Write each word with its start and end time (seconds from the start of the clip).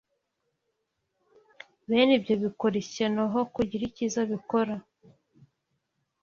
Bene 1.87 2.11
ibyo 2.19 2.35
bikora 2.43 2.75
ishyano 2.83 3.21
aho 3.27 3.39
kugira 3.53 3.83
icyiza 3.89 4.19
bikora 4.31 4.73